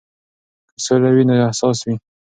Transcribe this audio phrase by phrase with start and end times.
[0.73, 1.95] که سوله وي نو حساس وي.